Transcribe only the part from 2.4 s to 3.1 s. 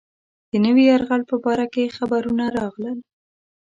راغلل.